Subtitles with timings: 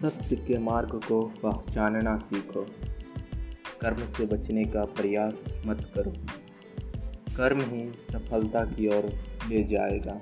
[0.00, 2.66] सत्य के मार्ग को पहचानना सीखो।
[3.80, 6.12] कर्म से बचने का प्रयास मत करो।
[7.36, 9.04] कर्म ही सफलता की ओर
[9.48, 10.20] ले जाएगा।